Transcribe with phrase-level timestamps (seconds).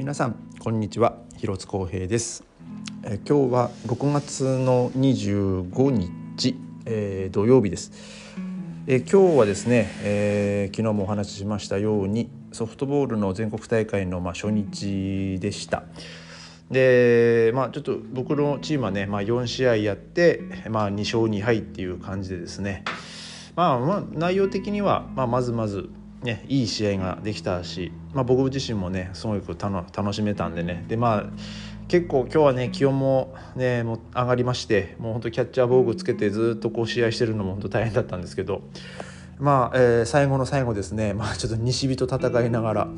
[0.00, 1.18] 皆さんこんにちは。
[1.36, 2.42] 広津光平です。
[3.04, 7.92] え今日は6月の25日、えー、土曜日です。
[8.86, 15.82] え今日はですね、えー、昨日もお話ししましたようにソフトボールの全国大会のまあ初日でした。
[16.70, 20.40] でまあちょっと僕のチームはね、まあ、4試合やって、
[20.70, 22.84] まあ、2勝2敗っていう感じでですね。
[23.54, 25.90] まあまあ内容的には、まあ、まずまず
[26.22, 30.84] ね、いい試合ができたし、まあ、僕自身もねすごく楽しめたんでね。
[30.88, 31.24] でまあ
[31.88, 38.62] 結構今日はね気温もねもう上がりましてもうほんとキャッチャー防具つけてずっとこう試合してるのも本当大変だったんですけど
[39.40, 42.88] まあ、えー、最後の最後ですね、まあ、ちょっと西日と戦いながら、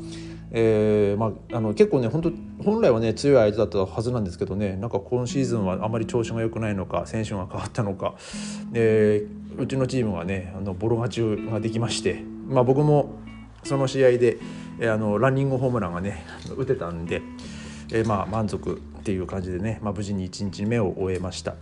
[0.51, 2.31] えーまあ、あの結構ね本当
[2.63, 8.13] 本来はね強い相手だったはずなんですけどねなんか今シーズンはあまり調子が良くないのか選手が変わったのか、
[8.73, 13.15] えー、うちのチームがねあのボロ勝ちができましてまあ、僕も
[13.63, 14.37] その試合で、
[14.79, 16.25] えー、あのランニングホームランがね
[16.57, 17.21] 打てたんで、
[17.91, 21.55] えー、まあ満足っていう感じでね、まあ、無事に1日目を終えました。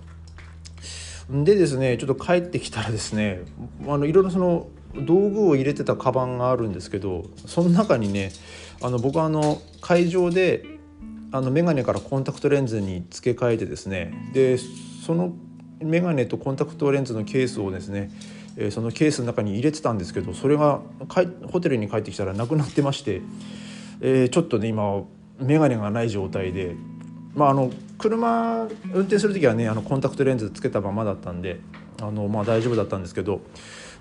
[1.30, 3.42] でですねちょっと帰ってきたらですね
[3.88, 8.32] あのいろいろその道具を入れてたカバンがあるんですけどその中にね
[8.82, 10.66] あの僕はあの会場で
[11.32, 14.58] あの眼鏡からコンタクトレンズに付け替えてですねで
[15.06, 15.34] その
[15.80, 18.12] 眼鏡とコンタクトレンズのケースをですね
[18.58, 20.82] えー、そのケースの中に入れてたんですけどそれが
[21.52, 23.22] ホテルに帰ってきたらなくなってまして、
[24.02, 25.04] えー、ちょっとね今
[25.40, 26.76] 眼鏡がない状態で、
[27.34, 31.60] まあ、あの車運転する時はねあのコンタクトレンズつけたままだったんで
[32.02, 33.42] あの、まあ、大丈夫だったんですけど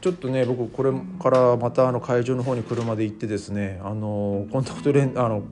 [0.00, 5.42] ちょっとね僕これからまたあの会場の方に車で行ってですねあのコンタクトレンあの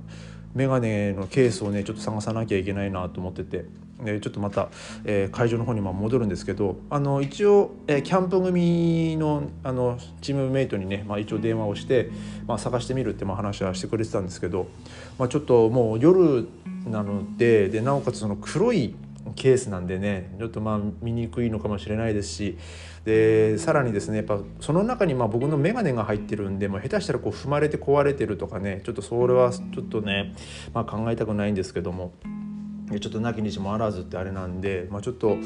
[0.54, 3.87] 眼鏡のケースをねちょっと探さなきゃいけないなと思ってて。
[4.04, 4.68] ちょっとまた、
[5.04, 12.10] え、会場の方に戻るんですけどあの一応、え、キャンプ組のあのチームメイトにね、まあ、一応電話をして、
[12.46, 14.68] まあ、探してみるってまあ話はしてくれてたんですけど、
[15.18, 16.48] まあ、ちょっともう夜
[16.86, 18.94] なのででなおかつその黒い
[19.34, 22.58] ケースなんでねちょっとまあ見にくいのかもしれないですし
[23.04, 30.34] でさらにですねやっぱその中にまあ僕の眼鏡が入ってるんで、まあ、下手したらこう踏まれて壊れてるとかねちょっとそれはちょっとね、
[30.72, 32.12] まあ、考えたくないんですけども。
[32.88, 35.36] ちょっと亡き日もあらずってあれなんで、まあ、ちょっと、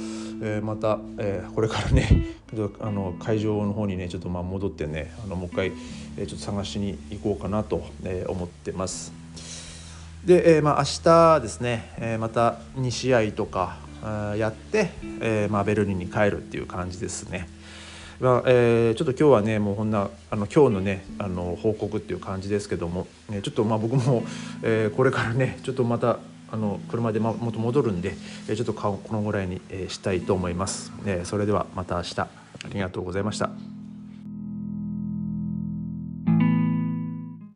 [0.43, 2.09] えー、また、えー、これからね
[2.81, 5.73] あの会場の方にねちょっとまあ戻ってねあのもう一回、
[6.17, 9.13] えー、ちょっと探しに行こうかなと、えー、思ってます。
[10.25, 13.79] で、えーまあ、明日ですね、えー、また2試合とか
[14.37, 17.49] やって、えーまあ、ベルリンに帰るっていう感じですね。
[18.21, 24.23] まあえー、ちょっと今日はねもうこんなあの今日のねあの報告っていう感じですけども、ね、ちょっとまあ僕も、
[24.63, 26.21] えー、これからねちょっとまた
[26.53, 28.15] あの車でまもと戻るんで
[28.47, 30.93] ちょっと顔このぐらいにしたいと思います。
[31.25, 32.29] それではまた明日あ
[32.73, 33.72] りがとうございました。